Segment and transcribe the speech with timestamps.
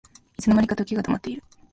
[0.35, 1.43] いつの間にか時計が止まってる